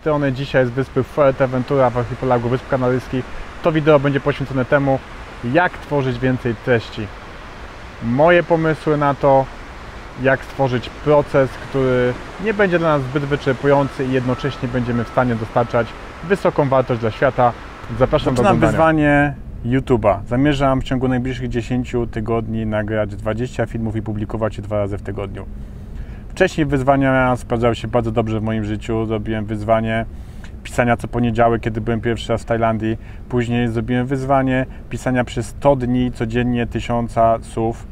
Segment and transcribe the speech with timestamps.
[0.00, 3.24] strony dzisiaj z wyspy Fuerteventura w archipelagu Wysp Kanaryjskich.
[3.62, 4.98] To wideo będzie poświęcone temu,
[5.52, 7.06] jak tworzyć więcej treści.
[8.02, 9.44] Moje pomysły na to,
[10.22, 12.12] jak stworzyć proces, który
[12.44, 15.86] nie będzie dla nas zbyt wyczerpujący i jednocześnie będziemy w stanie dostarczać
[16.24, 17.52] wysoką wartość dla świata.
[17.98, 18.70] Zapraszam do Zaczynam oglądania.
[18.70, 19.34] wyzwanie
[19.66, 20.18] YouTube'a.
[20.26, 25.02] Zamierzam w ciągu najbliższych 10 tygodni nagrać 20 filmów i publikować je dwa razy w
[25.02, 25.46] tygodniu.
[26.38, 29.06] Wcześniej wyzwania sprawdzały się bardzo dobrze w moim życiu.
[29.06, 30.06] Zrobiłem wyzwanie
[30.62, 32.98] pisania co poniedziałek, kiedy byłem pierwszy raz w Tajlandii.
[33.28, 37.86] Później zrobiłem wyzwanie pisania przez 100 dni codziennie tysiąca słów,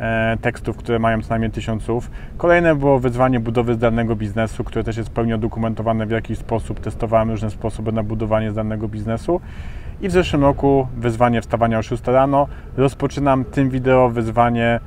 [0.00, 2.10] e, tekstów, które mają co najmniej tysiąc słów.
[2.36, 6.80] Kolejne było wyzwanie budowy zdalnego biznesu, które też jest w pełni udokumentowane w jakiś sposób.
[6.80, 9.40] Testowałem różne sposoby na budowanie zdalnego biznesu.
[10.00, 12.48] I w zeszłym roku wyzwanie wstawania o 6 rano.
[12.76, 14.80] Rozpoczynam tym wideo wyzwanie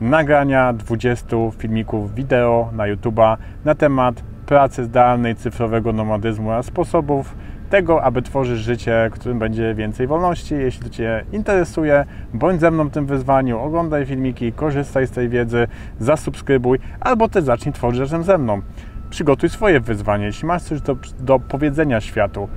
[0.00, 7.34] nagrania 20 filmików wideo na YouTube'a na temat pracy zdalnej, cyfrowego nomadyzmu, a sposobów
[7.70, 10.54] tego, aby tworzyć życie, w którym będzie więcej wolności.
[10.54, 15.28] Jeśli to Cię interesuje, bądź ze mną w tym wyzwaniu, oglądaj filmiki, korzystaj z tej
[15.28, 15.66] wiedzy,
[16.00, 18.62] zasubskrybuj, albo też zacznij tworzyć razem ze mną.
[19.10, 20.24] Przygotuj swoje wyzwanie.
[20.24, 22.48] Jeśli masz coś do, do powiedzenia światu,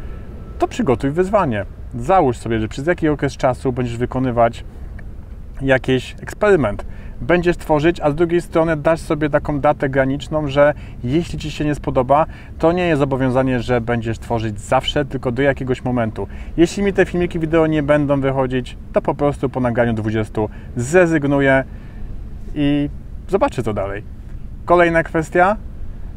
[0.60, 1.66] to przygotuj wyzwanie.
[1.96, 4.66] Załóż sobie, że przez jaki okres czasu będziesz wykonywać
[5.62, 6.86] jakiś eksperyment.
[7.22, 11.66] Będziesz tworzyć, a z drugiej strony dasz sobie taką datę graniczną, że jeśli Ci się
[11.66, 12.26] nie spodoba,
[12.60, 16.28] to nie jest zobowiązanie, że będziesz tworzyć zawsze, tylko do jakiegoś momentu.
[16.58, 20.42] Jeśli mi te filmiki wideo nie będą wychodzić, to po prostu po nagraniu 20
[20.76, 21.64] zrezygnuję
[22.56, 22.90] i
[23.28, 24.04] zobaczę co dalej.
[24.66, 25.58] Kolejna kwestia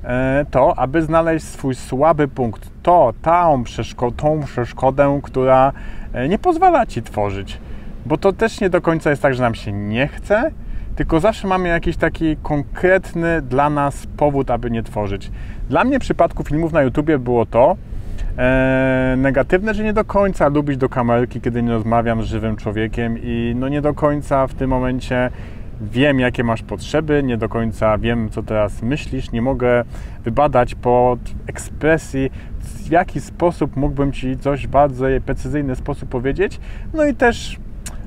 [0.05, 5.73] e, to, aby znaleźć swój słaby punkt, to, tą, przeszko- tą przeszkodę, która
[6.13, 7.59] e, nie pozwala Ci tworzyć.
[8.07, 10.51] Bo to też nie do końca jest tak, że nam się nie chce,
[10.97, 15.31] tylko zawsze mamy jakiś taki konkretny dla nas powód, aby nie tworzyć.
[15.69, 17.77] Dla mnie w przypadku filmów na YouTubie było to
[18.39, 23.19] e, negatywne, że nie do końca lubić do kamerki, kiedy nie rozmawiam z żywym człowiekiem
[23.23, 25.31] i no nie do końca w tym momencie
[25.81, 29.85] wiem, jakie masz potrzeby, nie do końca wiem, co teraz myślisz, nie mogę
[30.25, 36.61] wybadać pod ekspresji, w jaki sposób mógłbym Ci coś w bardzo precyzyjny sposób powiedzieć,
[36.95, 37.59] no i też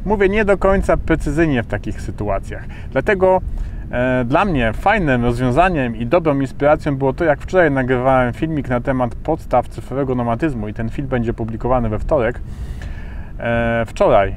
[0.07, 2.63] mówię nie do końca precyzyjnie w takich sytuacjach.
[2.91, 3.41] Dlatego
[3.91, 8.81] e, dla mnie fajnym rozwiązaniem i dobrą inspiracją było to, jak wczoraj nagrywałem filmik na
[8.81, 12.39] temat podstaw cyfrowego nomadyzmu i ten film będzie publikowany we wtorek.
[13.39, 14.35] E, wczoraj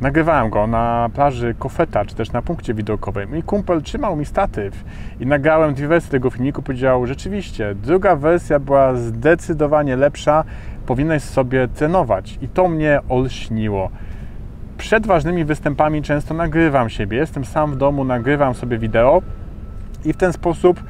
[0.00, 3.30] nagrywałem go na plaży Kofeta, czy też na punkcie widokowym.
[3.30, 4.84] Mój kumpel trzymał mi statyw
[5.20, 6.62] i nagrałem dwie wersje tego filmiku.
[6.62, 10.44] Powiedział, rzeczywiście, druga wersja była zdecydowanie lepsza,
[10.86, 12.38] powinieneś sobie trenować.
[12.42, 13.90] I to mnie olśniło
[14.78, 17.16] przed ważnymi występami często nagrywam siebie.
[17.16, 19.22] Jestem sam w domu, nagrywam sobie wideo
[20.04, 20.82] i w ten sposób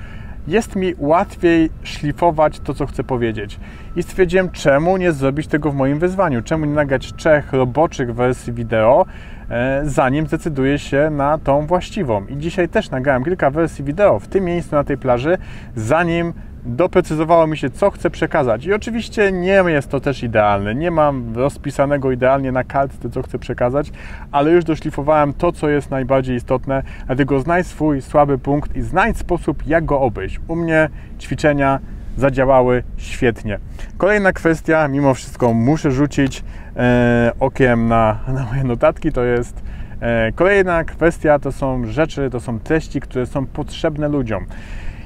[0.46, 3.60] jest mi łatwiej szlifować to, co chcę powiedzieć.
[3.96, 6.42] I stwierdziłem, czemu nie zrobić tego w moim wyzwaniu?
[6.42, 9.06] Czemu nie nagrać trzech roboczych wersji wideo,
[9.50, 12.26] e, zanim zdecyduję się na tą właściwą.
[12.26, 15.38] I dzisiaj też nagrałem kilka wersji wideo w tym miejscu na tej plaży,
[15.76, 16.32] zanim
[16.64, 18.64] doprecyzowało mi się, co chcę przekazać.
[18.64, 20.74] I oczywiście nie jest to też idealne.
[20.74, 23.92] Nie mam rozpisanego idealnie na kartce, co chcę przekazać,
[24.32, 26.82] ale już doszlifowałem to, co jest najbardziej istotne.
[27.06, 30.40] Dlatego znajdź swój słaby punkt i znajdź sposób, jak go obejść.
[30.48, 30.88] U mnie
[31.20, 31.80] ćwiczenia
[32.16, 33.58] zadziałały świetnie.
[33.98, 36.44] Kolejna kwestia, mimo wszystko muszę rzucić
[36.76, 39.62] e, okiem na, na moje notatki, to jest
[40.00, 44.46] e, kolejna kwestia, to są rzeczy, to są treści, które są potrzebne ludziom.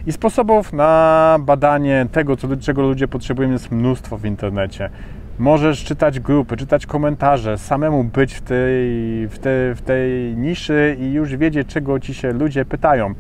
[0.07, 4.91] I sposobów na badanie tego, co, czego ludzie potrzebują, jest mnóstwo w internecie.
[5.39, 8.89] Możesz czytać grupy, czytać komentarze, samemu być w tej,
[9.29, 13.15] w, tej, w tej niszy i już wiedzieć, czego ci się ludzie pytają.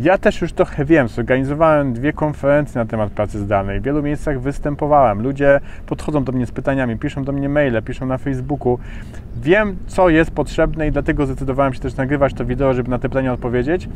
[0.00, 4.40] Ja też już trochę wiem, zorganizowałem dwie konferencje na temat pracy zdalnej, w wielu miejscach
[4.40, 8.78] występowałem, ludzie podchodzą do mnie z pytaniami, piszą do mnie maile, piszą na Facebooku.
[9.36, 13.08] Wiem, co jest potrzebne i dlatego zdecydowałem się też nagrywać to wideo, żeby na te
[13.08, 13.88] pytania odpowiedzieć,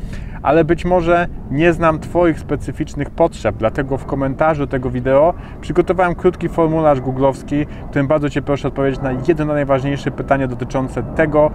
[0.42, 6.48] ale być może nie znam Twoich specyficznych potrzeb, dlatego w komentarzu tego wideo przygotowałem krótki
[6.48, 11.50] formularz googlowski, w którym bardzo Cię proszę odpowiedzieć na jedno najważniejsze pytanie dotyczące tego,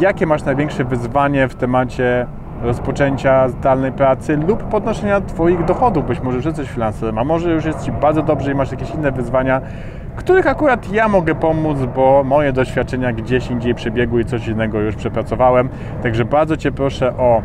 [0.00, 2.26] jakie masz największe wyzwanie w temacie
[2.62, 6.06] rozpoczęcia zdalnej pracy lub podnoszenia Twoich dochodów.
[6.06, 9.12] Być może jesteś freelancerem, a może już jest Ci bardzo dobrze i masz jakieś inne
[9.12, 9.60] wyzwania,
[10.16, 14.96] których akurat ja mogę pomóc, bo moje doświadczenia gdzieś indziej przebiegły i coś innego już
[14.96, 15.68] przepracowałem.
[16.02, 17.42] Także bardzo Cię proszę o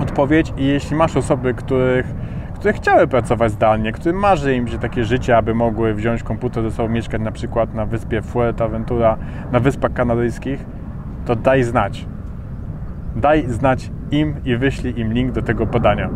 [0.00, 2.14] odpowiedź i jeśli masz osoby, których
[2.54, 6.70] które chciały pracować zdalnie, którym marzy im się takie życie, aby mogły wziąć komputer ze
[6.70, 9.16] sobą, mieszkać na przykład na wyspie Fuerteventura,
[9.52, 10.64] na Wyspach Kanaryjskich,
[11.26, 12.06] to daj znać.
[13.16, 16.10] Daj znać im i wyślij im link do tego podania.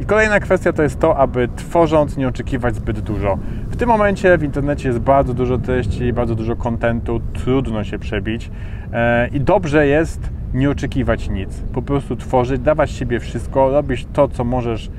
[0.00, 3.38] I kolejna kwestia to jest to, aby tworząc nie oczekiwać zbyt dużo.
[3.70, 8.50] W tym momencie w internecie jest bardzo dużo treści, bardzo dużo kontentu, trudno się przebić
[8.92, 11.62] e, i dobrze jest nie oczekiwać nic.
[11.72, 14.90] Po prostu tworzyć, dawać siebie wszystko, robić to, co możesz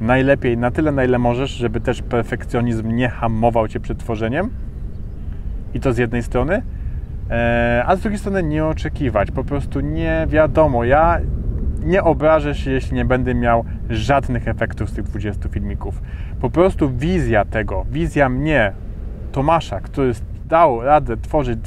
[0.00, 4.50] najlepiej, na tyle, na ile możesz, żeby też perfekcjonizm nie hamował cię przed tworzeniem.
[5.74, 6.62] I to z jednej strony.
[7.32, 9.30] E, a z drugiej strony nie oczekiwać.
[9.30, 10.84] Po prostu nie wiadomo.
[10.84, 11.20] Ja
[11.84, 16.02] nie obrażę się, jeśli nie będę miał żadnych efektów z tych 20 filmików.
[16.40, 18.72] Po prostu wizja tego, wizja mnie,
[19.32, 20.12] Tomasza, który
[20.48, 21.58] dał radę tworzyć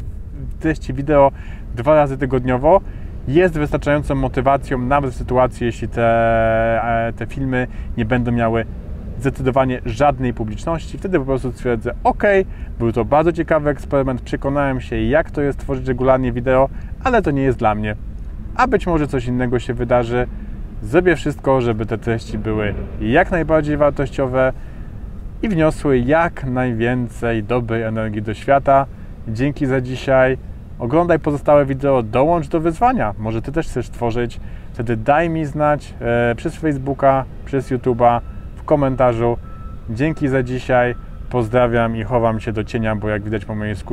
[0.60, 1.32] treści wideo
[1.76, 2.82] dwa razy tygodniowo,
[3.28, 6.04] jest wystarczającą motywacją, nawet w sytuacji, jeśli te,
[7.08, 7.68] e, te filmy
[7.98, 8.66] nie będą miały
[9.20, 10.98] zdecydowanie żadnej publiczności.
[10.98, 12.24] Wtedy po prostu stwierdzę, ok,
[12.80, 16.70] był to bardzo ciekawy eksperyment, przekonałem się, jak to jest tworzyć regularnie wideo,
[17.04, 17.96] ale to nie jest dla mnie.
[18.56, 20.28] A być może coś innego się wydarzy.
[20.84, 24.54] Zrobię wszystko, żeby te treści były jak najbardziej wartościowe
[25.44, 28.86] i wniosły jak najwięcej dobrej energii do świata.
[29.28, 30.38] Dzięki za dzisiaj.
[30.80, 33.14] Oglądaj pozostałe wideo, dołącz do wyzwania.
[33.18, 34.40] Może Ty też chcesz tworzyć.
[34.74, 38.22] Wtedy daj mi znać e, przez Facebooka, przez YouTube'a,
[38.66, 39.38] komentarzu.
[39.90, 40.96] Dzięki za dzisiaj.
[41.30, 43.86] Pozdrawiam i chowam się do cienia, bo jak widać po mojej skórze